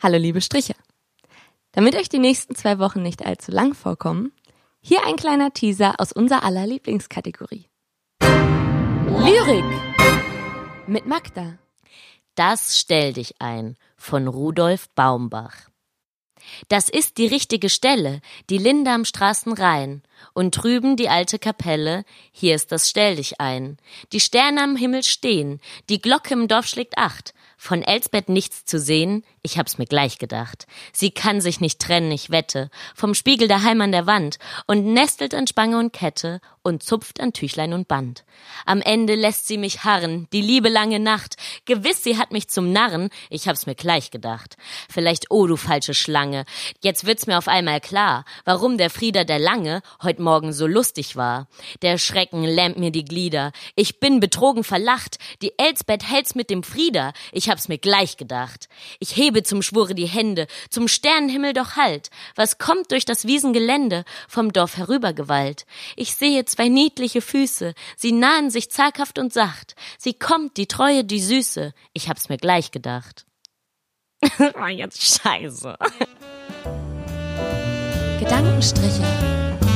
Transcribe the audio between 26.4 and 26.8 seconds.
Dorf